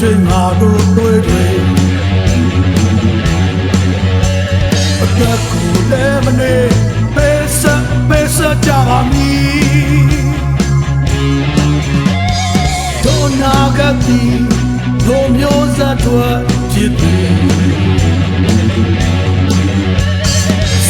[0.00, 1.54] ချင်းငါတို့တွေ့တွေ့
[5.02, 6.54] အကက်ကိုလည်းမနေ
[7.14, 10.16] ပေးဆက်ပေးဆက်ကြပါမည်
[13.04, 14.22] တို့နာကတိ
[15.06, 16.38] တို့မျိုးဆက်ထွက်
[16.72, 17.28] ကြည့်သည်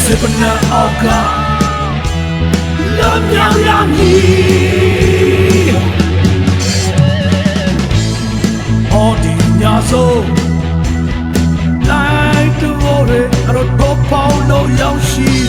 [0.01, 1.05] စပနာအောက်က
[2.97, 4.86] လမ်းမြောင်ရမည်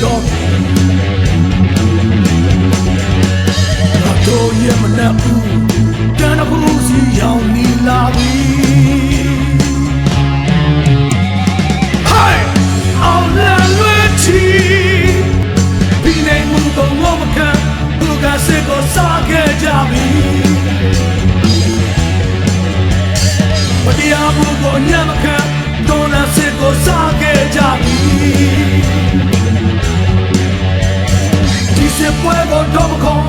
[0.00, 0.22] dog.
[4.05, 5.38] Rato yemna u
[32.22, 33.22] ပွဲကိုတော့မခေါ်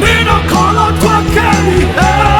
[0.00, 2.35] မင်းတို့ခေါ်တော့ထွက်ခဲ့ပြီဟဲ့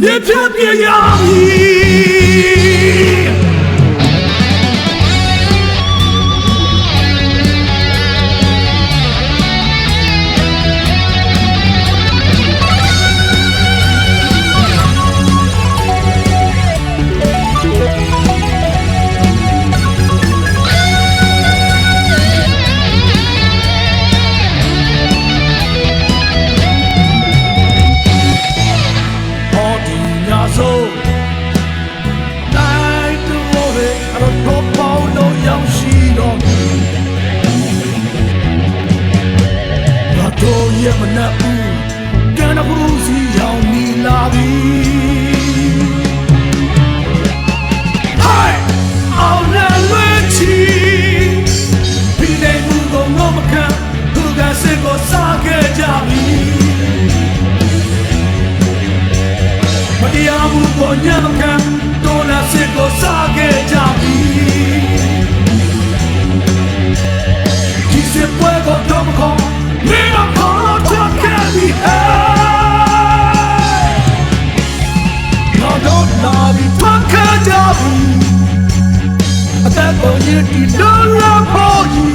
[0.00, 2.17] 也特别压抑
[54.90, 55.12] 我想
[55.44, 56.10] 要证明，
[60.00, 61.06] 我的爱不够深
[61.38, 61.40] 刻，
[62.02, 63.00] 痛还是够深
[63.34, 63.38] 刻
[63.68, 64.02] 证明。
[67.90, 69.20] 即使飞过天空，
[69.84, 70.90] 依然可以看
[71.20, 71.22] 见
[71.52, 71.60] 你。
[75.60, 77.12] 难道你真的离开？
[79.68, 79.76] 难道你真的离开？
[79.76, 80.26] 难道你
[80.66, 81.22] 真的
[81.92, 82.07] 离开？